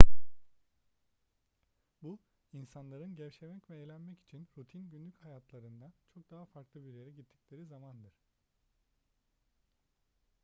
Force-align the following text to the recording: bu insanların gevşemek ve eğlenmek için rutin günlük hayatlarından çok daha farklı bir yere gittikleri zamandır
bu 2.03 2.19
insanların 2.53 3.15
gevşemek 3.15 3.69
ve 3.69 3.77
eğlenmek 3.81 4.19
için 4.19 4.47
rutin 4.57 4.89
günlük 4.89 5.25
hayatlarından 5.25 5.93
çok 6.13 6.31
daha 6.31 6.45
farklı 6.45 6.85
bir 6.85 6.91
yere 6.93 7.11
gittikleri 7.11 7.65
zamandır 7.65 8.13